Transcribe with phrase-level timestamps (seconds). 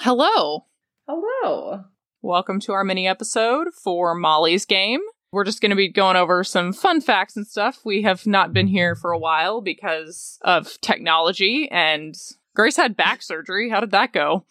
[0.00, 0.66] Hello.
[1.08, 1.82] Hello.
[2.22, 5.00] Welcome to our mini episode for Molly's game.
[5.32, 7.80] We're just going to be going over some fun facts and stuff.
[7.84, 12.14] We have not been here for a while because of technology, and
[12.54, 13.70] Grace had back surgery.
[13.70, 14.44] How did that go?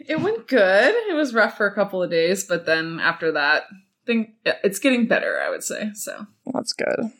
[0.00, 0.94] It went good.
[1.08, 3.66] It was rough for a couple of days, but then after that,
[4.04, 5.90] think it's getting better, I would say.
[5.94, 7.12] So That's good.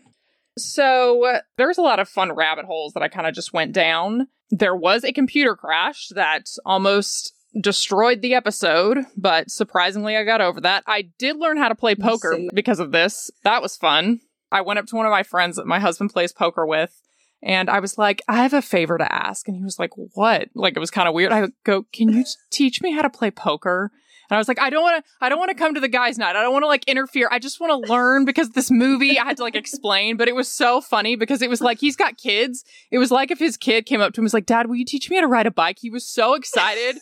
[0.58, 4.26] So, there's a lot of fun rabbit holes that I kind of just went down.
[4.50, 10.61] There was a computer crash that almost destroyed the episode, but surprisingly, I got over
[10.62, 10.84] that.
[10.86, 13.30] I did learn how to play poker because of this.
[13.44, 14.20] That was fun.
[14.50, 17.03] I went up to one of my friends that my husband plays poker with,
[17.42, 19.46] and I was like, I have a favor to ask.
[19.46, 20.48] And he was like, What?
[20.54, 21.32] Like, it was kind of weird.
[21.32, 23.90] I go, Can you teach me how to play poker?
[24.30, 25.89] And I was like, I don't want to, I don't want to come to the
[25.89, 26.36] guys' night.
[26.36, 27.28] I don't want to like interfere.
[27.30, 30.34] I just want to learn because this movie, I had to like explain, but it
[30.34, 32.62] was so funny because it was like, he's got kids.
[32.91, 34.77] It was like if his kid came up to him and was like, Dad, will
[34.77, 35.78] you teach me how to ride a bike?
[35.80, 36.98] He was so excited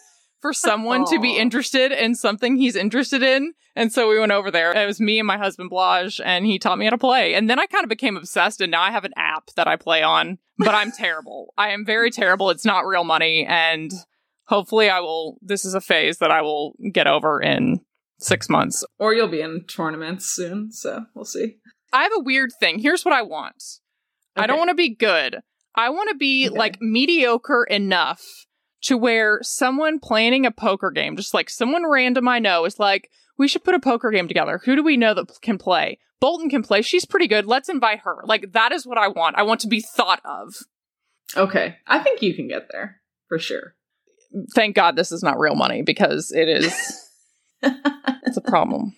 [0.47, 3.53] for someone to be interested in something he's interested in.
[3.75, 4.73] And so we went over there.
[4.73, 7.35] It was me and my husband Blage, and he taught me how to play.
[7.35, 9.77] And then I kind of became obsessed, and now I have an app that I
[9.77, 11.53] play on, but I'm terrible.
[11.59, 12.51] I am very terrible.
[12.51, 13.45] It's not real money.
[13.47, 13.91] And
[14.45, 15.39] hopefully, I will.
[15.43, 17.81] This is a phase that I will get over in
[18.19, 18.85] six months.
[18.99, 21.57] or you'll be in tournaments soon, so we'll see.
[21.93, 22.79] I have a weird thing.
[22.79, 23.63] Here's what I want
[24.37, 25.41] I don't want to be good.
[25.75, 26.57] I want to be Okay.
[26.57, 28.23] like mediocre enough
[28.83, 33.11] to where someone planning a poker game, just like someone random I know, is like,
[33.39, 34.61] we should put a poker game together.
[34.65, 35.99] Who do we know that can play?
[36.21, 36.83] Bolton can play.
[36.83, 37.47] She's pretty good.
[37.47, 38.19] Let's invite her.
[38.25, 39.37] Like, that is what I want.
[39.37, 40.55] I want to be thought of.
[41.37, 41.77] Okay.
[41.87, 43.75] I think you can get there for sure.
[44.55, 47.09] Thank God this is not real money because it is.
[47.63, 48.95] it's a problem.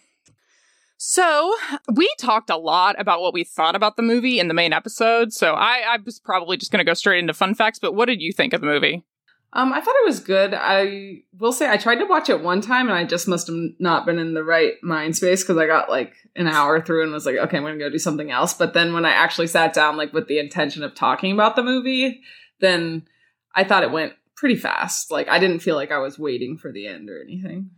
[1.00, 1.54] So,
[1.94, 5.32] we talked a lot about what we thought about the movie in the main episode.
[5.32, 8.06] So, I, I was probably just going to go straight into fun facts, but what
[8.06, 9.04] did you think of the movie?
[9.52, 10.52] Um, I thought it was good.
[10.52, 13.56] I will say I tried to watch it one time and I just must have
[13.78, 17.12] not been in the right mind space because I got like an hour through and
[17.12, 18.52] was like, okay, I'm gonna go do something else.
[18.52, 21.62] But then when I actually sat down like with the intention of talking about the
[21.62, 22.20] movie,
[22.60, 23.08] then
[23.54, 25.10] I thought it went pretty fast.
[25.10, 27.70] Like I didn't feel like I was waiting for the end or anything.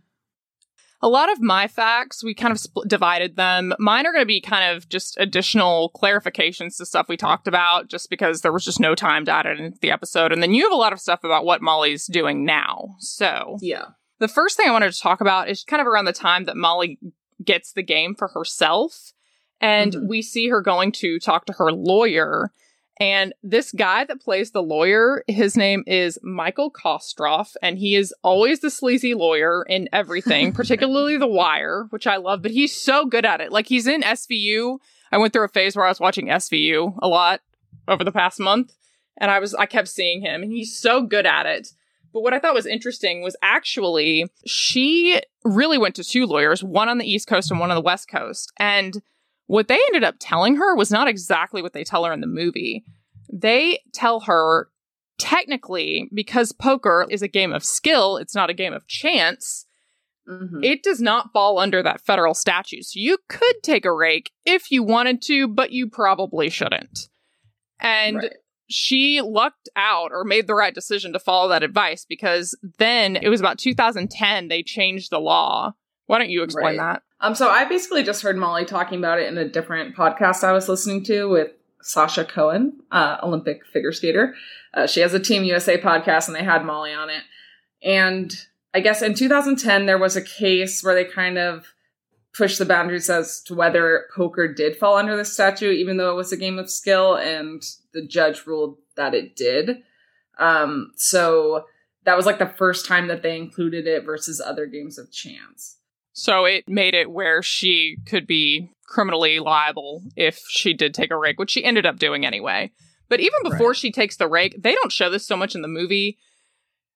[1.03, 3.73] A lot of my facts, we kind of divided them.
[3.79, 7.87] Mine are going to be kind of just additional clarifications to stuff we talked about,
[7.87, 10.31] just because there was just no time to add it into the episode.
[10.31, 12.95] And then you have a lot of stuff about what Molly's doing now.
[12.99, 13.85] So, Yeah.
[14.19, 16.55] the first thing I wanted to talk about is kind of around the time that
[16.55, 16.99] Molly
[17.43, 19.13] gets the game for herself.
[19.59, 20.07] And Mhm.
[20.07, 22.51] we see her going to talk to her lawyer.
[23.01, 28.13] And this guy that plays the lawyer, his name is Michael Kostroff, and he is
[28.23, 33.07] always the sleazy lawyer in everything, particularly The Wire, which I love, but he's so
[33.07, 33.51] good at it.
[33.51, 34.77] Like he's in SVU.
[35.11, 37.41] I went through a phase where I was watching SVU a lot
[37.87, 38.75] over the past month,
[39.17, 41.69] and I was I kept seeing him, and he's so good at it.
[42.13, 46.87] But what I thought was interesting was actually she really went to two lawyers, one
[46.87, 48.53] on the East Coast and one on the West Coast.
[48.57, 49.01] And
[49.51, 52.27] what they ended up telling her was not exactly what they tell her in the
[52.27, 52.85] movie.
[53.31, 54.69] They tell her
[55.19, 59.65] technically, because poker is a game of skill, it's not a game of chance,
[60.27, 60.63] Mhm.
[60.63, 62.85] it does not fall under that federal statute.
[62.85, 67.09] So you could take a rake if you wanted to, but you probably shouldn't.
[67.79, 68.33] And Right.
[68.69, 73.29] she lucked out or made the right decision to follow that advice because then it
[73.29, 75.73] was about 2010 they changed the law.
[76.05, 76.93] Why don't you explain Right.
[76.93, 77.03] that?
[77.21, 80.51] Um, so I basically just heard Molly talking about it in a different podcast I
[80.53, 81.51] was listening to with
[81.83, 84.33] Sasha Cohen, uh, Olympic figure skater.
[84.73, 87.23] Uh, she has a Team USA podcast, and they had Molly on it.
[87.83, 88.33] And
[88.73, 91.67] I guess in 2010 there was a case where they kind of
[92.33, 96.15] pushed the boundaries as to whether poker did fall under the statute, even though it
[96.15, 97.61] was a game of skill, and
[97.93, 99.83] the judge ruled that it did.
[100.39, 101.65] Um, so
[102.05, 105.77] that was like the first time that they included it versus other games of chance.
[106.13, 111.17] So it made it where she could be criminally liable if she did take a
[111.17, 112.71] rake, which she ended up doing anyway.
[113.07, 113.77] But even before Right.
[113.77, 116.17] she takes the rake, they don't show this so much in the movie.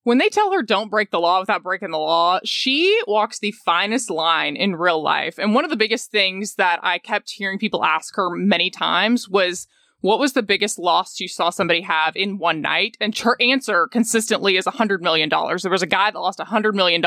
[0.04, 3.52] When they tell her don't break the law without breaking the law, she walks the
[3.52, 5.40] finest line in real life.
[5.40, 9.28] And one of the biggest things that I kept hearing people ask her many times
[9.28, 9.68] was,
[10.02, 12.96] what was the biggest loss you saw somebody have in one night?
[13.02, 15.30] And her answer consistently is $100 million.
[15.30, 17.02] There was a guy that lost $100 million.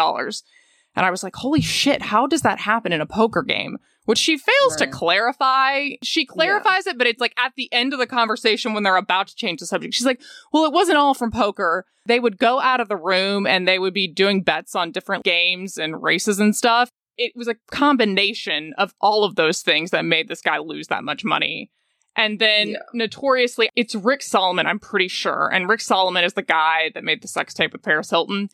[0.99, 3.79] And I was like, holy shit, how does that happen in a poker game?
[4.07, 5.91] Which she fails to clarify.
[6.03, 9.29] She clarifies it, but it's like at the end of the conversation when they're about
[9.29, 9.95] to change the subject.
[9.95, 10.21] She's like,
[10.53, 11.85] well, it wasn't all from poker.
[12.07, 15.23] They would go out of the room and they would be doing bets on different
[15.23, 16.91] games and races and stuff.
[17.17, 21.05] It was a combination of all of those things that made this guy lose that
[21.05, 21.71] much money.
[22.17, 22.79] And then Yeah.
[22.93, 25.49] notoriously, it's Rick Solomon, I'm pretty sure.
[25.53, 28.49] And Rick Solomon is the guy that made the sex tape with Paris Hilton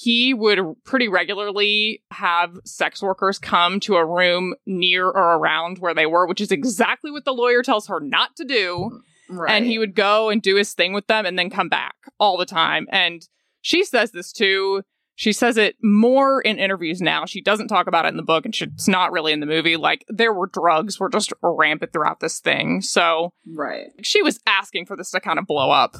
[0.00, 5.92] he would pretty regularly have sex workers come to a room near or around where
[5.92, 9.00] they were, which is exactly what the lawyer tells her not to do.
[9.28, 9.50] Right.
[9.50, 12.36] And he would go and do his thing with them and then come back all
[12.36, 12.86] the time.
[12.92, 13.26] And
[13.60, 14.82] she says this too.
[15.16, 17.24] She says it more in interviews now.
[17.24, 19.76] She doesn't talk about it in the book and it's not really in the movie.
[19.76, 22.82] Like there were drugs were just rampant throughout this thing.
[22.82, 23.88] So Right.
[24.02, 25.96] she was asking for this to kind of blow up.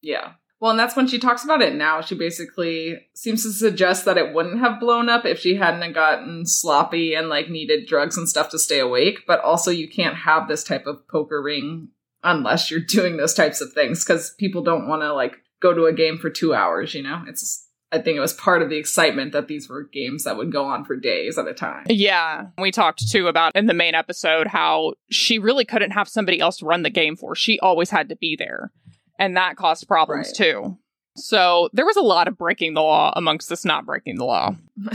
[0.00, 0.32] Yeah.
[0.62, 2.02] Well, and that's when she talks about it now.
[2.02, 6.46] She basically seems to suggest that it wouldn't have blown up if she hadn't gotten
[6.46, 9.24] sloppy and like needed drugs and stuff to stay awake.
[9.26, 11.88] But also, you can't have this type of poker ring
[12.22, 15.86] unless you're doing those types of things because people don't want to like go to
[15.86, 16.94] a game for two hours.
[16.94, 17.66] You know, it's.
[17.90, 20.64] I think it was part of the excitement that these were games that would go
[20.64, 21.84] on for days at a time.
[21.90, 22.46] Yeah.
[22.56, 26.62] We talked too about in the main episode how she really couldn't have somebody else
[26.62, 27.34] run the game for.
[27.34, 28.72] She always had to be there.
[29.18, 30.34] And that caused problems Right.
[30.36, 30.78] too.
[31.16, 34.56] So there was a lot of breaking the law amongst this not breaking the law.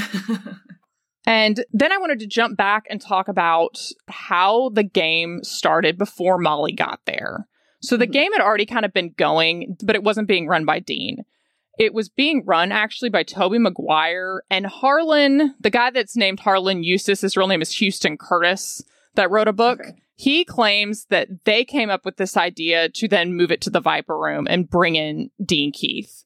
[1.26, 3.78] And then I wanted to jump back and talk about
[4.08, 7.48] how the game started before Molly got there.
[7.82, 8.12] So the Mhm.
[8.14, 11.26] game had already kind of been going, but it wasn't being run by Dean.
[11.78, 16.84] It was being run actually by Tobey Maguire and Harlan, the guy that's named Harlan
[16.84, 18.82] Eustice, his real name is Houston Curtis,
[19.16, 19.82] that wrote a book.
[19.82, 19.96] Okay.
[20.20, 23.80] He claims that they came up with this idea to then move it to the
[23.80, 26.24] Viper Room and bring in Dean Keith.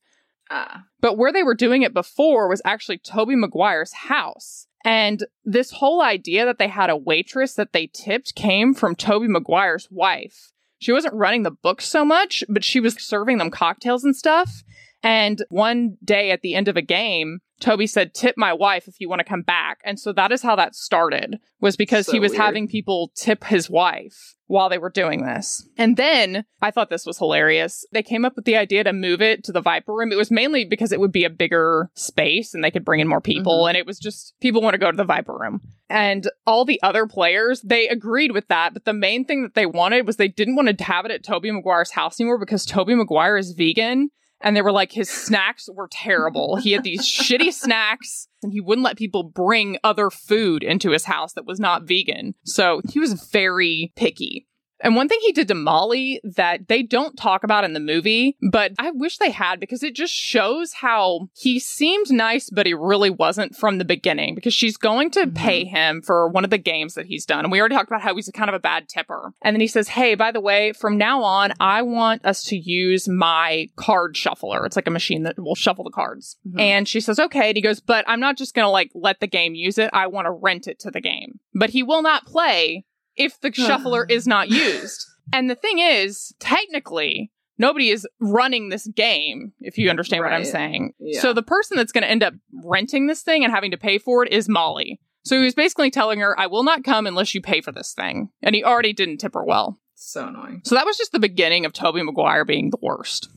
[0.49, 4.67] Ah, But where they were doing it before was actually Tobey Maguire's house.
[4.85, 9.27] And this whole idea that they had a waitress that they tipped came from Tobey
[9.27, 10.51] Maguire's wife.
[10.79, 14.63] She wasn't running the book so much, but she was serving them cocktails and stuff.
[15.03, 18.95] And one day at the end of a game, Tobey said, tip my wife if
[18.99, 19.79] you want to come back.
[19.85, 22.41] And so that is how that started, was because So he was weird.
[22.41, 25.65] having people tip his wife while they were doing this.
[25.77, 27.85] And then I thought this was hilarious.
[27.93, 30.11] They came up with the idea to move it to the Viper Room.
[30.11, 33.07] It was mainly because it would be a bigger space and they could bring in
[33.07, 33.63] more people.
[33.63, 33.69] Mhm.
[33.69, 35.61] And it was just people want to go to the Viper Room.
[35.89, 38.73] And all the other players, they agreed with that.
[38.73, 41.23] But the main thing that they wanted was they didn't want to have it at
[41.23, 44.09] Tobey Maguire's house anymore because Tobey Maguire is vegan.
[44.43, 46.55] And they were like, his snacks were terrible.
[46.57, 51.05] He had these shitty snacks and he wouldn't let people bring other food into his
[51.05, 52.33] house that was not vegan.
[52.43, 54.47] So he was very picky.
[54.83, 58.37] And one thing he did to Molly that they don't talk about in the movie,
[58.51, 62.73] but I wish they had because it just shows how he seemed nice, but he
[62.73, 65.35] really wasn't from the beginning because she's going to Mhm.
[65.35, 67.45] pay him for one of the games that he's done.
[67.45, 69.33] And we already talked about how he's kind of a bad tipper.
[69.41, 72.57] And then he says, Hey, by the way, from now on, I want us to
[72.57, 74.65] use my card shuffler.
[74.65, 76.37] It's like a machine that will shuffle the cards.
[76.47, 76.59] Mhm.
[76.59, 77.49] And she says, okay.
[77.49, 79.89] And he goes, but I'm not just going to like let the game use it.
[79.93, 81.39] I want to rent it to the game.
[81.53, 82.85] But he will not play
[83.15, 85.05] if the shuffler is not used.
[85.33, 90.45] And the thing is, technically, nobody is running this game, if you understand what I'm
[90.45, 90.93] saying.
[90.99, 91.21] Yeah.
[91.21, 93.97] So the person that's going to end up renting this thing and having to pay
[93.97, 94.99] for it is Molly.
[95.23, 97.93] So he was basically telling her, I will not come unless you pay for this
[97.93, 98.29] thing.
[98.41, 99.79] And he already didn't tip her well.
[99.93, 100.61] so annoying.
[100.65, 103.29] So that was just the beginning of Tobey Maguire being the worst.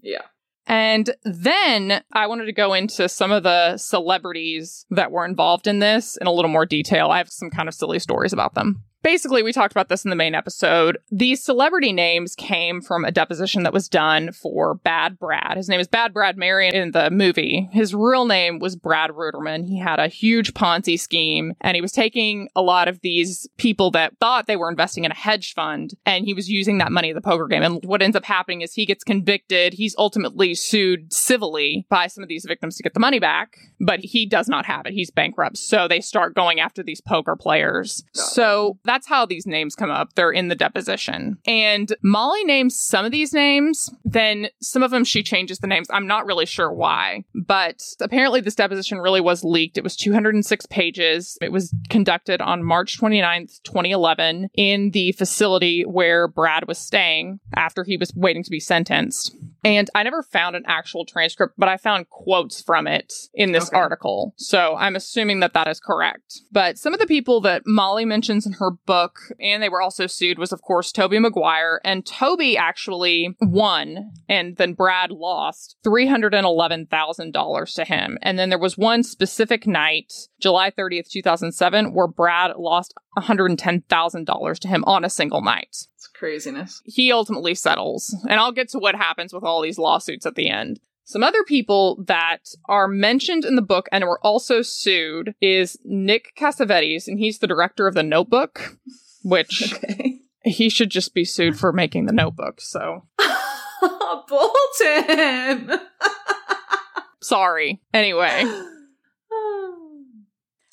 [0.00, 0.22] Yeah.
[0.66, 5.78] And then I wanted to go into some of the celebrities that were involved in
[5.78, 7.08] this in a little more detail.
[7.10, 8.84] I have some kind of silly stories about them.
[9.02, 10.98] Basically, we talked about this in the main episode.
[11.10, 15.56] These celebrity names came from a deposition that was done for Bad Brad.
[15.56, 17.68] His name is Bad Brad Marion in the movie.
[17.72, 19.66] His real name was Brad Ruderman.
[19.66, 23.92] He had a huge Ponzi scheme and he was taking a lot of these people
[23.92, 27.10] that thought they were investing in a hedge fund and he was using that money
[27.10, 27.62] in the poker game.
[27.62, 29.74] And what ends up happening is he gets convicted.
[29.74, 34.00] He's ultimately sued civilly by some of these victims to get the money back, but
[34.00, 34.92] he does not have it.
[34.92, 35.56] He's bankrupt.
[35.56, 38.02] So they start going after these poker players.
[38.12, 40.14] So that's how these names come up.
[40.14, 41.38] They're in the deposition.
[41.46, 45.88] And Molly names some of these names, then some of them she changes the names.
[45.90, 49.78] I'm not really sure why, but apparently this deposition really was leaked.
[49.78, 51.36] It was 206 pages.
[51.40, 57.84] It was conducted on March 29th, 2011 in the facility where Brad was staying after
[57.84, 59.34] he was waiting to be sentenced.
[59.64, 63.68] And I never found an actual transcript, but I found quotes from it in this
[63.68, 63.76] Okay.
[63.76, 64.34] article.
[64.36, 66.40] So I'm assuming that that is correct.
[66.52, 70.06] But some of the people that Molly mentions in her book, and they were also
[70.06, 71.80] sued, was of course Tobey Maguire.
[71.84, 78.18] And Tobey actually won, and then Brad lost $311,000 to him.
[78.22, 84.68] And then there was one specific night, July 30th, 2007, where Brad lost $110,000 to
[84.68, 85.76] him on a single night
[86.08, 86.82] It's craziness.
[86.84, 88.14] he ultimately settles.
[88.28, 90.80] And I'll get to what happens with all these lawsuits at the end.
[91.04, 96.32] Some other people that are mentioned in the book and were also sued is Nick
[96.38, 98.76] Cassavetes, and he's the director of The Notebook,
[99.22, 100.18] which Okay.
[100.44, 102.60] he should just be sued for making The Notebook.
[102.60, 103.06] So,
[104.28, 105.80] Bolton.
[107.22, 107.80] Sorry.
[107.94, 108.44] Anyway.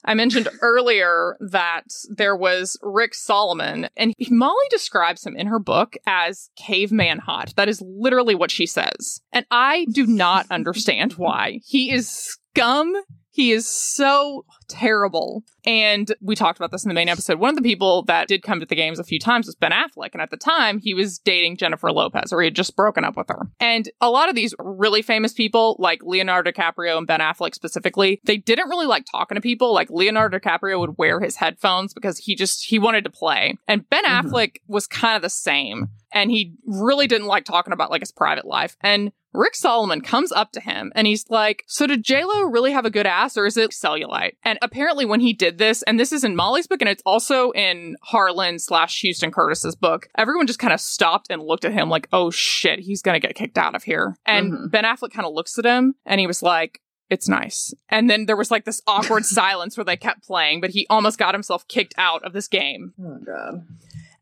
[0.05, 5.97] I mentioned earlier that there was Rick Solomon, and Molly describes him in her book
[6.05, 7.53] as caveman hot.
[7.55, 9.21] That is literally what she says.
[9.33, 11.59] And I do not understand why.
[11.65, 12.93] He is scum.
[13.35, 15.43] He is so terrible.
[15.65, 17.37] And we talked about this in the main episode.
[17.37, 19.73] One of the people that did come to the games a few times was Ben
[19.73, 20.11] Affleck.
[20.13, 23.17] And at the time, he was dating Jennifer Lopez, or he had just broken up
[23.17, 23.49] with her.
[23.59, 28.21] And a lot of these really famous people, like Leonardo DiCaprio and Ben Affleck specifically,
[28.23, 29.73] they didn't really like talking to people.
[29.73, 33.57] Like Leonardo DiCaprio would wear his headphones because he just, he wanted to play.
[33.67, 34.29] And Ben mm-hmm.
[34.29, 35.89] Affleck was kind of the same.
[36.13, 38.77] And he really didn't like talking about like his private life.
[38.79, 42.85] And Rick Solomon comes up to him and he's like, So did JLo really have
[42.85, 44.33] a good ass or is it cellulite?
[44.43, 47.51] And apparently when he did this, and this is in Molly's book and it's also
[47.51, 51.89] in Harlan slash Houston Curtis's book, everyone just kind of stopped and looked at him
[51.89, 54.15] like, oh shit, he's gonna get kicked out of here.
[54.25, 54.67] And mm-hmm.
[54.67, 57.73] Ben Affleck kind of looks at him and he was like, it's nice.
[57.89, 61.19] And then there was like this awkward silence where they kept playing, but he almost
[61.19, 62.93] got himself kicked out of this game.
[62.99, 63.65] Oh, God.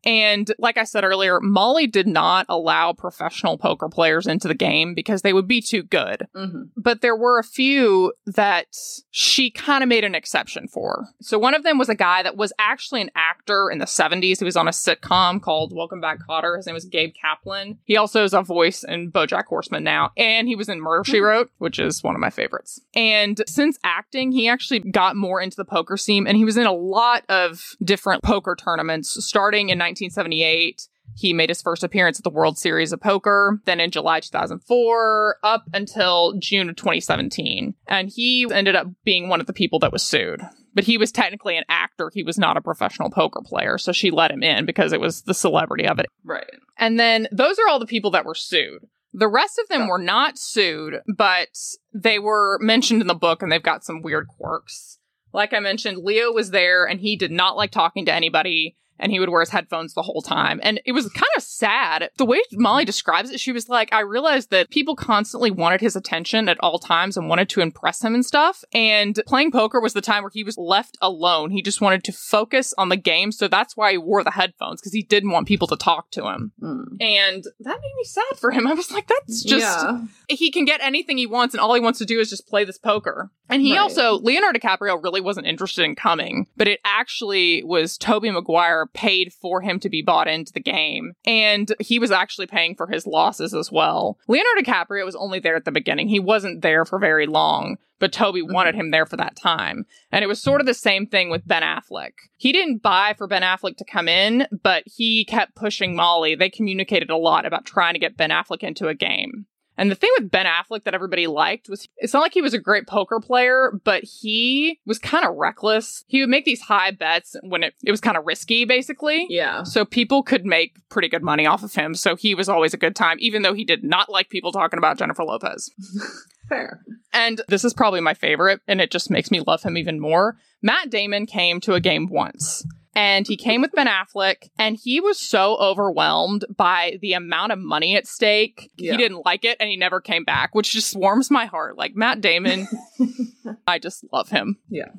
[0.04, 4.94] And like I said earlier, Molly did not allow professional poker players into the game
[4.94, 6.26] because they would be too good.
[6.34, 6.62] Mm-hmm.
[6.76, 8.66] But there were a few that
[9.10, 11.08] she kind of made an exception for.
[11.20, 14.38] So one of them was a guy that was actually an actor in the 70s.
[14.38, 16.56] He was on a sitcom called Welcome Back Kotter.
[16.56, 17.78] His name was Gabe Kaplan.
[17.84, 20.10] He also is a voice in Bojack Horseman now.
[20.16, 22.80] And he was in Murder She Wrote, which is one of my favorites.
[22.94, 26.66] And since acting, he actually got more into the poker scene and he was in
[26.66, 30.88] a lot of different poker tournaments starting in 19 1978.
[31.16, 35.36] He made his first appearance at the World Series of Poker, then in July 2004,
[35.42, 37.74] up until June of 2017.
[37.86, 40.42] And he ended up being one of the people that was sued.
[40.74, 42.10] But he was technically an actor.
[42.12, 43.78] He was not a professional poker player.
[43.78, 46.06] So she let him in because it was the celebrity of it.
[46.24, 46.50] Right.
[46.76, 48.84] And then those are all the people that were sued.
[49.12, 51.50] The rest of them were not sued, but
[51.92, 54.98] they were mentioned in the book and they've got some weird quirks.
[55.32, 59.12] Like I mentioned, Leo was there and he did not like talking to anybody and
[59.12, 60.60] he would wear his headphones the whole time.
[60.62, 62.10] And it was kind of sad.
[62.16, 65.96] The way Molly describes it, she was like, I realized that people constantly wanted his
[65.96, 68.64] attention at all times and wanted to impress him and stuff.
[68.72, 71.50] And playing poker was the time where he was left alone.
[71.50, 73.32] He just wanted to focus on the game.
[73.32, 76.28] So that's why he wore the headphones because he didn't want people to talk to
[76.28, 76.52] him.
[76.62, 76.96] Mm.
[77.00, 78.66] And that made me sad for him.
[78.66, 80.00] I was like, that's just, yeah.
[80.28, 82.64] he can get anything he wants and all he wants to do is just play
[82.64, 83.30] this poker.
[83.50, 83.80] And he right.
[83.80, 89.32] also, Leonardo DiCaprio really wasn't interested in coming, but it actually was Tobey Maguire paid
[89.32, 91.12] for him to be bought into the game.
[91.24, 94.18] And he was actually paying for his losses as well.
[94.28, 96.08] Leonardo DiCaprio was only there at the beginning.
[96.08, 98.52] He wasn't there for very long, but Tobey mm-hmm.
[98.52, 99.84] wanted him there for that time.
[100.10, 102.12] And it was sort of the same thing with Ben Affleck.
[102.36, 106.34] He didn't buy for Ben Affleck to come in, but he kept pushing Molly.
[106.34, 109.46] They communicated a lot about trying to get Ben Affleck into a game.
[109.76, 112.54] And the thing with Ben Affleck that everybody liked was it's not like he was
[112.54, 116.04] a great poker player, but he was kind of reckless.
[116.06, 119.26] He would make these high bets when it, it was kind of risky, basically.
[119.28, 119.64] Yeah.
[119.64, 121.94] So people could make pretty good money off of him.
[121.94, 124.78] So he was always a good time, even though he did not like people talking
[124.78, 125.70] about Jennifer Lopez.
[126.48, 126.82] Fair.
[127.12, 130.36] And this is probably my favorite, and it just makes me love him even more.
[130.62, 135.00] Matt Damon came to a game once and he came with Ben Affleck, and he
[135.00, 138.70] was so overwhelmed by the amount of money at stake.
[138.76, 138.92] Yeah.
[138.92, 141.76] He didn't like it, and he never came back, which just warms my heart.
[141.76, 142.68] Like Matt Damon,
[143.66, 144.58] I just love him.
[144.68, 144.90] Yeah.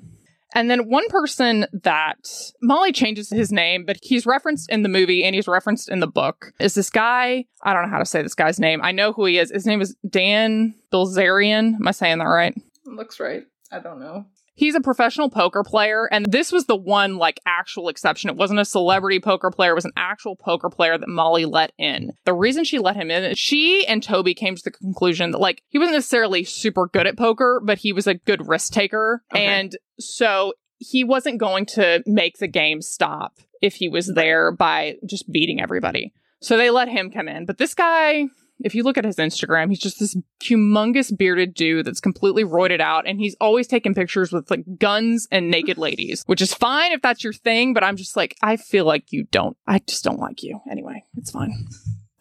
[0.55, 2.29] And then one person that
[2.61, 6.07] Molly changes his name, but he's referenced in the movie and he's referenced in the
[6.07, 7.45] book is this guy.
[7.61, 8.79] I don't know how to say this guy's name.
[8.81, 9.51] I know who he is.
[9.51, 11.75] His name is Dan Bilzerian.
[11.75, 12.55] Am I saying that right?
[12.85, 13.43] Looks right.
[13.69, 14.25] I don't know.
[14.55, 18.29] He's a professional poker player, and this was the one like actual exception.
[18.29, 21.74] It wasn't a celebrity poker player, it was an actual poker player that Molly let
[21.77, 22.13] in.
[22.24, 25.39] The reason she let him in is she and Tobey came to the conclusion that
[25.39, 29.21] like he wasn't necessarily super good at poker, but he was a good risk taker.
[29.33, 29.45] Okay.
[29.45, 34.95] And so he wasn't going to make the game stop if he was there by
[35.05, 36.13] just beating everybody.
[36.41, 37.45] So they let him come in.
[37.45, 38.25] But this guy,
[38.59, 42.79] if you look at his Instagram, he's just this humongous bearded dude that's completely roided
[42.79, 46.91] out and he's always taking pictures with like guns and naked ladies, which is fine
[46.91, 49.57] if that's your thing, but I'm just like, I feel like you don't.
[49.67, 50.59] I just don't like you.
[50.69, 51.67] Anyway, it's fine.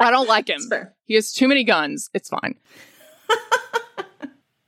[0.00, 0.60] I don't like him.
[1.04, 2.10] He has too many guns.
[2.12, 2.56] It's fine.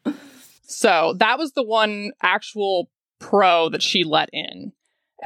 [0.62, 4.72] so that was the one actual pro that she let in.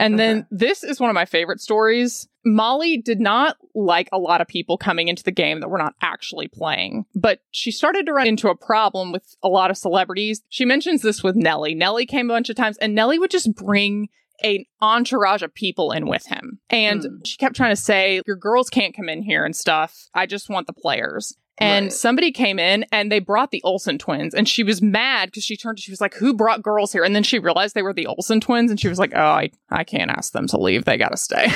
[0.00, 0.24] And okay.
[0.24, 2.26] then this is one of my favorite stories.
[2.44, 5.94] Molly did not like a lot of people coming into the game that were not
[6.00, 10.40] actually playing, but she started to run into a problem with a lot of celebrities.
[10.48, 11.74] She mentions this with Nelly.
[11.74, 14.08] Nelly came a bunch of times and Nelly would just bring
[14.42, 16.60] an entourage of people in with him.
[16.70, 17.26] And mm.
[17.26, 20.08] she kept trying to say, Your girls can't come in here and stuff.
[20.14, 21.36] I just want the players.
[21.58, 21.92] And Right.
[21.92, 24.34] somebody came in and they brought the Olsen twins.
[24.34, 27.04] And she was mad because she turned, to she was like, Who brought girls here?
[27.04, 28.70] And then she realized they were the Olsen twins.
[28.70, 30.84] And she was like, Oh, I, I can't ask them to leave.
[30.84, 31.48] They got to stay.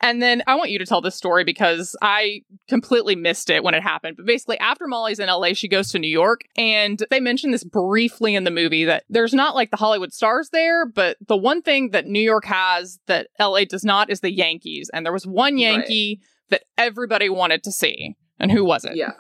[0.04, 3.74] And then I want you to tell this story because I completely missed it when
[3.74, 4.18] it happened.
[4.18, 6.42] But basically, after Molly's in LA, she goes to New York.
[6.58, 10.50] And they mention this briefly in the movie that there's not like the Hollywood stars
[10.50, 14.30] there, but the one thing that New York has that LA does not is the
[14.30, 14.92] Yankees.
[14.94, 16.20] And there was one Yankee
[16.54, 18.16] that everybody wanted to see.
[18.40, 18.96] And who was it?
[18.96, 19.14] yeah.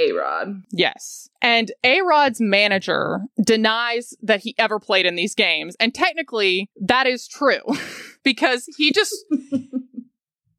[0.00, 0.62] A Rod.
[0.70, 1.28] Yes.
[1.42, 5.74] And A Rod's manager denies that he ever played in these games.
[5.80, 7.60] And technically, that is true
[8.24, 9.14] because he just.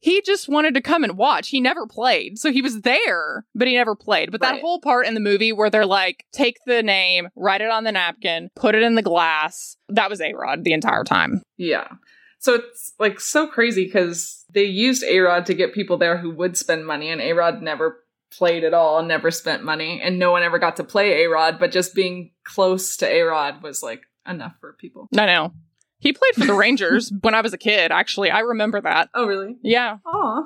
[0.01, 1.49] He just wanted to come and watch.
[1.49, 2.39] He never played.
[2.39, 4.31] So he was there, but he never played.
[4.31, 7.69] But that whole part in the movie where they're like, take the name, write it
[7.69, 11.41] on the napkin, put it in the glass, that was A Rod the entire time.
[11.57, 11.89] Yeah.
[12.39, 16.31] So it's like so crazy because they used A Rod to get people there who
[16.31, 20.31] would spend money, and A Rod never played at all, never spent money, and no
[20.31, 23.83] one ever got to play A Rod, but just being close to A Rod was
[23.83, 25.09] like enough for people.
[25.17, 25.53] I know.
[25.99, 28.31] He played for the Rangers when I was a kid, actually.
[28.31, 29.09] I remember that.
[29.13, 29.57] Oh, really?
[29.61, 29.97] Yeah.
[30.05, 30.43] Aw.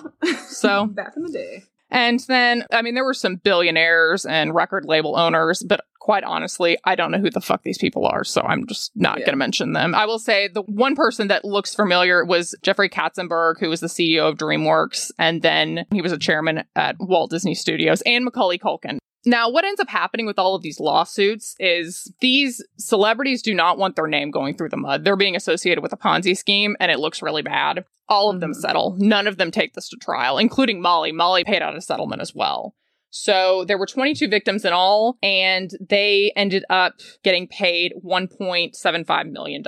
[0.48, 1.64] So back in the day.
[1.92, 6.78] And then, I mean, there were some billionaires and record label owners, but quite honestly,
[6.84, 9.26] I don't know who the fuck these people are, so I'm just not Yeah.
[9.28, 9.96] going to mention them.
[9.96, 13.88] I will say the one person that looks familiar was Jeffrey Katzenberg, who was the
[13.88, 18.58] CEO of DreamWorks, and then he was a chairman at Walt Disney Studios, and Macaulay
[18.58, 18.98] Culkin.
[19.26, 23.78] Now, what ends up happening with all of these lawsuits is these celebrities do not
[23.78, 25.06] want their name going through the mud.
[25.06, 27.86] They're being associated with a Ponzi scheme, and it looks really bad.
[28.10, 28.56] All of them Mhm.
[28.56, 28.96] settle.
[29.00, 31.14] None of them take this to trial, including Molly.
[31.14, 32.76] Molly paid out a settlement as well.
[33.16, 39.64] So there were 22 victims in all, and they ended up getting paid $1.75 million.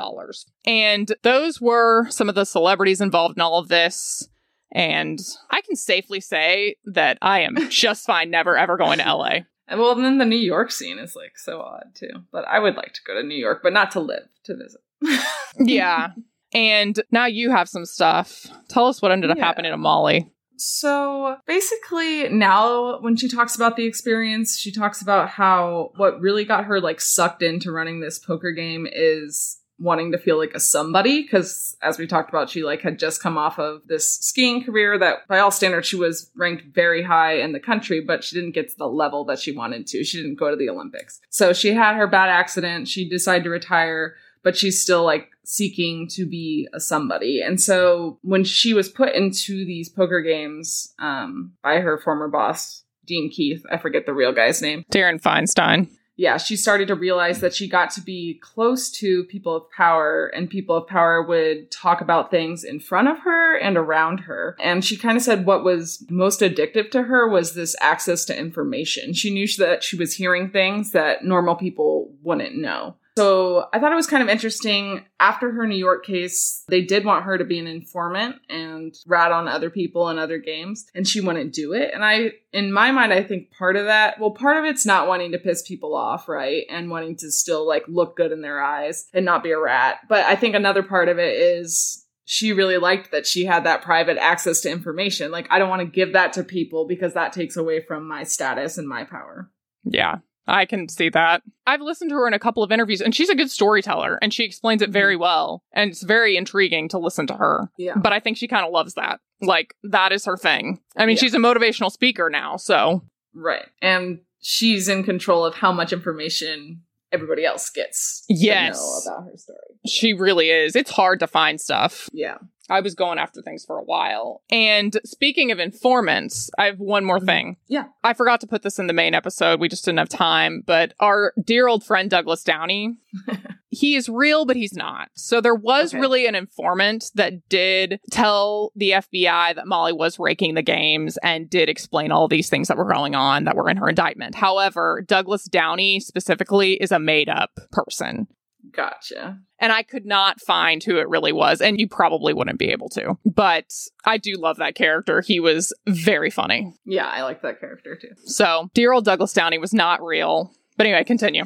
[0.65, 4.27] And those were some of the celebrities involved in all of this.
[4.71, 5.19] And
[5.51, 9.29] I can safely say that I am just fine never ever going to LA.
[9.67, 12.23] And well, then the New York scene is like so odd too.
[12.31, 15.21] But I would like to go to New York, but not to live, to visit.
[15.59, 16.09] Yeah.
[16.51, 18.47] And now you have some stuff.
[18.69, 19.45] Tell us what ended up Yeah.
[19.45, 20.31] happening to Molly.
[20.57, 26.45] So basically, now when she talks about the experience, she talks about how what really
[26.45, 30.59] got her like sucked into running this poker game is wanting to feel like a
[30.59, 34.63] somebody because as we talked about she like had just come off of this skiing
[34.63, 38.35] career that by all standards she was ranked very high in the country but she
[38.35, 40.03] didn't get to the level that she wanted to.
[40.03, 41.19] She didn't go to the olympics.
[41.29, 42.87] So she had her bad accident.
[42.87, 47.41] She decided to retire but she's still like seeking to be a somebody.
[47.41, 52.83] And so when she was put into these poker games um, by her former boss,
[53.05, 54.83] Dean Keith, I forget the real guy's name.
[54.89, 55.89] Darin Feinstein.
[56.17, 60.27] Yeah, she started to realize that she got to be close to people of power,
[60.27, 64.55] and people of power would talk about things in front of her and around her.
[64.61, 68.37] And she kind of said what was most addictive to her was this access to
[68.37, 69.13] information.
[69.13, 72.95] She knew that she was hearing things that normal people wouldn't know.
[73.17, 75.05] So I thought it was kind of interesting.
[75.19, 79.31] After her New York case, they did want her to be an informant and rat
[79.31, 81.91] on other people in other games, and she wouldn't do it.
[81.93, 85.07] And I, in my mind, I think part of that, well, part of it's not
[85.07, 86.65] wanting to piss people off, right?
[86.69, 89.99] And wanting to still like look good in their eyes and not be a rat.
[90.09, 93.81] But I think another part of it is she really liked that she had that
[93.81, 95.31] private access to information.
[95.31, 98.23] Like, I don't want to give that to people because that takes away from my
[98.23, 99.49] status and my power.
[99.85, 101.41] Yeah, I can see that.
[101.65, 104.33] I've listened to her in a couple of interviews, and she's a good storyteller, and
[104.33, 105.21] she explains it very mm-hmm.
[105.23, 105.63] well.
[105.73, 107.69] And it's very intriguing to listen to her.
[107.77, 107.95] Yeah.
[107.95, 109.19] But I think she kind of loves that.
[109.41, 110.79] Like, that is her thing.
[110.95, 111.21] I mean, Yeah.
[111.21, 113.03] she's a motivational speaker now, so
[113.33, 113.67] Right.
[113.81, 118.77] And she's in control of how much information everybody else gets Yes.
[118.77, 119.57] to know about her story.
[119.85, 120.75] she really is.
[120.75, 122.09] It's hard to find stuff.
[122.13, 122.37] Yeah.
[122.69, 124.41] I was going after things for a while.
[124.49, 127.25] And speaking of informants, I have one more Mhm.
[127.25, 127.57] thing.
[127.67, 127.85] Yeah.
[128.03, 129.59] I forgot to put this in the main episode.
[129.59, 130.63] We just didn't have time.
[130.65, 132.97] But our dear old friend Douglas Downey,
[133.69, 135.09] he is real, but he's not.
[135.15, 135.99] So there was Okay.
[136.01, 141.49] really an informant that did tell the FBI that Molly was raking the games and
[141.49, 144.35] did explain all these things that were going on that were in her indictment.
[144.35, 148.27] However, Douglas Downey specifically is a made up person.
[148.71, 149.39] Gotcha.
[149.59, 152.89] And I could not find who it really was, and you probably wouldn't be able
[152.89, 153.17] to.
[153.25, 153.71] But
[154.05, 155.21] I do love that character.
[155.21, 156.73] He was very funny.
[156.85, 158.09] Yeah, I like that character too.
[158.25, 160.51] So, dear old Douglas Downey was not real.
[160.77, 161.45] But anyway, continue.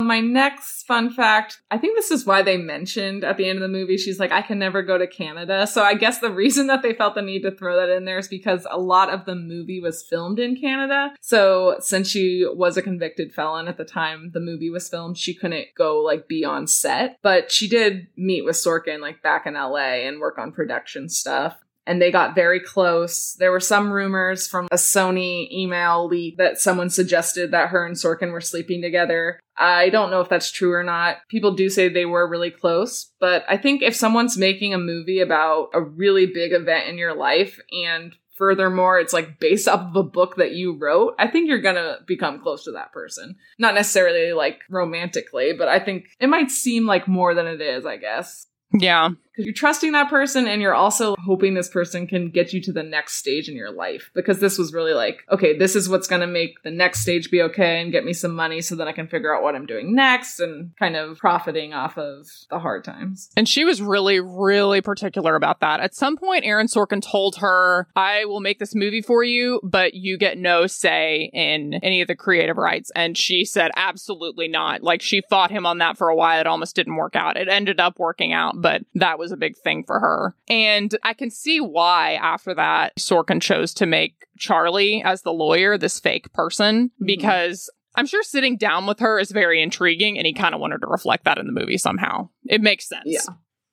[0.00, 3.62] My next fun fact I think this is why they mentioned at the end of
[3.62, 5.66] the movie, she's like, I can never go to Canada.
[5.66, 8.18] So I guess the reason that they felt the need to throw that in there
[8.18, 11.14] is because a lot of the movie was filmed in Canada.
[11.20, 15.34] So since she was a convicted felon at the time the movie was filmed, she
[15.34, 17.18] couldn't go like be on set.
[17.22, 21.63] But she did meet with Sorkin like back in LA and work on production stuff.
[21.86, 23.34] And they got very close.
[23.38, 27.96] There were some rumors from a Sony email leak that someone suggested that her and
[27.96, 29.38] Sorkin were sleeping together.
[29.56, 31.18] I don't know if that's true or not.
[31.28, 35.20] People do say they were really close, but I think if someone's making a movie
[35.20, 39.94] about a really big event in your life and furthermore it's like based off of
[39.94, 43.74] a book that you wrote i think you're gonna become close to that person not
[43.74, 47.96] necessarily like romantically but i think it might seem like more than it is i
[47.96, 49.10] guess Yeah.
[49.34, 52.72] Because you're trusting that person and you're also hoping this person can get you to
[52.72, 56.06] the next stage in your life because this was really like okay this is what's
[56.06, 58.88] going to make the next stage be okay and get me some money so that
[58.88, 62.58] i can figure out what i'm doing next and kind of profiting off of the
[62.58, 65.80] hard times And she was really, really particular about that.
[65.80, 69.94] At some point, Aaron Sorkin told her, I will make this movie for you, but
[69.94, 72.90] you get no say in any of the creative rights.
[72.94, 74.82] And she said, absolutely not.
[74.82, 76.40] Like, she fought him on that for a while.
[76.40, 77.36] It almost didn't work out.
[77.36, 80.34] It ended up working out, but that was a big thing for her.
[80.48, 85.76] And I can see why after that, Sorkin chose to make Charlie as the lawyer,
[85.78, 87.06] this fake person, Mhm.
[87.06, 90.78] because I'm sure sitting down with her is very intriguing, and he kind of wanted
[90.80, 92.28] to reflect that in the movie somehow.
[92.46, 93.04] It makes sense.
[93.06, 93.20] Yeah.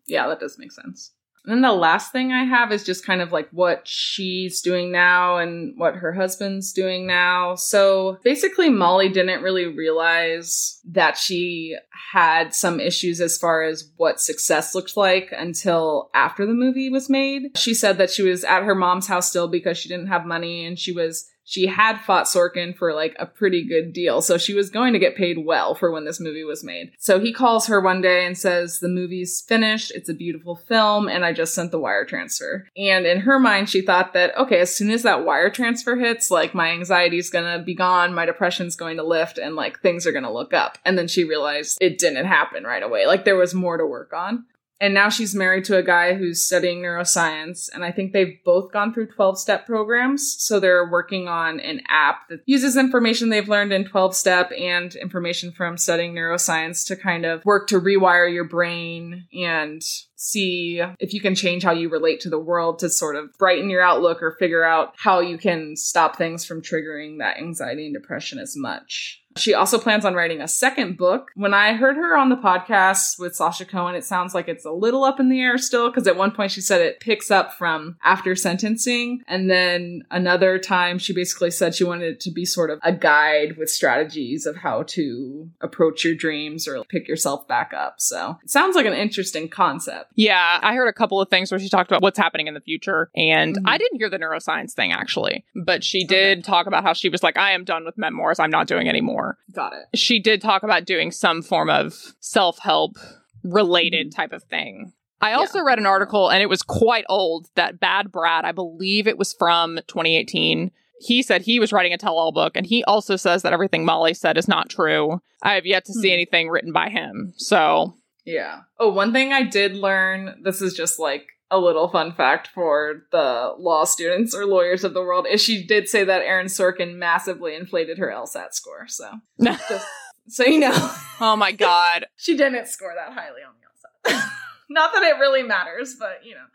[0.08, 1.14] Yeah, that does make sense.
[1.44, 4.92] And then the last thing I have is just kind of like what she's doing
[4.92, 7.56] now and what her husband's doing now.
[7.56, 11.78] So basically, Molly didn't really realize that she
[12.12, 17.10] had some issues as far as what success looked like until after the movie was
[17.10, 17.58] made.
[17.58, 20.66] She said that she was at her mom's house still because she didn't have money
[20.66, 24.22] and she was she had fought Sorkin for like a pretty good deal.
[24.22, 26.92] So she was going to get paid well for when this movie was made.
[27.00, 29.92] So he calls her one day and says, The movie's finished.
[29.96, 31.08] It's a beautiful film.
[31.08, 32.68] And I just sent the wire transfer.
[32.78, 36.32] And in her mind, she thought that, okay, as soon as that wire transfer hits,
[36.32, 38.14] like my anxiety's going to be gone.
[38.14, 40.78] My depression's going to lift and like things are going to look up.
[40.86, 43.08] And then she realized it didn't happen right away.
[43.08, 44.46] Like there was more to work on.
[44.82, 47.70] And now she's married to a guy who's studying neuroscience.
[47.72, 50.36] And I think they've both gone through 12 step programs.
[50.40, 54.96] So they're working on an app that uses information they've learned in 12 step and
[54.96, 59.84] information from studying neuroscience to kind of work to rewire your brain and
[60.22, 63.72] see if you can change how you relate to the world to sort of brighten
[63.72, 67.96] your outlook or figure out how you can stop things from triggering that anxiety and
[67.96, 69.22] depression as much.
[69.38, 71.32] She also plans on writing a second book.
[71.36, 74.72] When I heard her on the podcast with Sasha Cohen, it sounds like it's a
[74.72, 77.54] little up in the air still because at one point she said it picks up
[77.54, 79.22] from after sentencing.
[79.28, 82.92] And then another time she basically said she wanted it to be sort of a
[82.92, 87.96] guide with strategies of how to approach your dreams or pick yourself back up.
[88.00, 90.11] So it sounds like an interesting concept.
[90.16, 92.60] Yeah, I heard a couple of things where she talked about what's happening in the
[92.62, 93.10] future.
[93.16, 93.62] And Mhm.
[93.66, 97.24] I didn't hear the neuroscience thing actually, but she did talk about how she was
[97.24, 98.40] like, I am done with memoirs.
[98.40, 99.38] I'm not doing anymore.
[99.54, 99.98] Got it.
[99.98, 102.98] She did talk about doing some form of self help
[103.44, 104.94] related type of thing.
[105.24, 109.08] I also read an article, and it was quite old, that Bad Brad, I believe
[109.08, 110.72] it was from 2018.
[111.00, 113.86] He said he was writing a tell all book, and he also says that everything
[113.86, 115.22] Molly said is not true.
[115.44, 116.14] I have yet to see Hmm.
[116.14, 117.34] anything written by him.
[117.38, 117.94] So,
[118.26, 118.62] Yeah.
[118.80, 123.04] Oh, one thing I did learn, this is just like a little fun fact for
[123.12, 126.96] the law students or lawyers of the world, is she did say that Aaron Sorkin
[126.96, 128.88] massively inflated her LSAT score.
[128.88, 129.86] So, just
[130.28, 130.72] so you know,
[131.20, 132.06] oh my God.
[132.16, 134.30] she didn't score that highly on the LSAT.
[134.70, 136.46] Not that it really matters, but you know.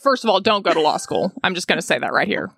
[0.00, 1.32] First of all, don't go to law school.
[1.42, 2.50] I'm just going to say that right here.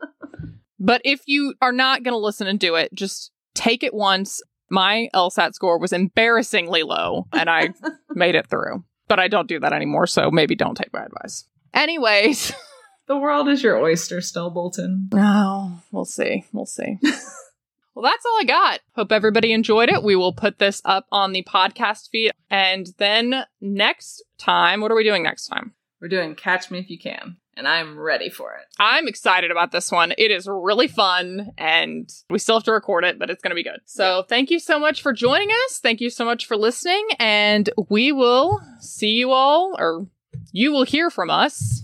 [0.79, 4.43] But if you are not going to listen and do it, just take it once.
[4.73, 7.75] My LSAT score was embarrassingly low, and I
[8.11, 8.85] made it through.
[9.07, 11.45] But I don't do that anymore, so maybe don't take my advice.
[11.75, 12.53] Anyways,
[13.09, 15.09] The world is your oyster still, Bolton.
[15.13, 16.45] no, we'll see.
[16.53, 16.99] We'll see.
[17.03, 18.81] well, that's all I got.
[18.95, 20.03] Hope everybody enjoyed it.
[20.03, 22.31] We will put this up on the podcast feed.
[22.49, 25.75] And then next time, what are we doing next time?
[26.01, 28.65] We're doing Catch Me If You Can, and I'm ready for it.
[28.79, 30.13] I'm excited about this one.
[30.19, 33.55] It is really fun and we still have to record it, but it's going to
[33.55, 33.81] be good.
[33.85, 35.79] So thank you so much for joining us.
[35.81, 40.07] Thank you so much for listening and we will see you all or
[40.53, 41.83] you will hear from us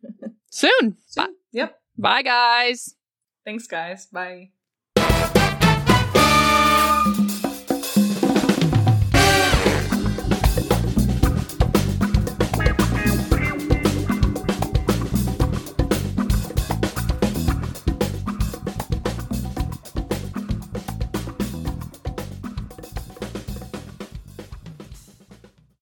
[0.50, 0.96] soon.
[1.16, 1.28] Bye.
[1.52, 1.80] Yep.
[1.96, 2.94] Bye guys.
[3.44, 4.06] Thanks, guys.
[4.06, 4.50] Bye.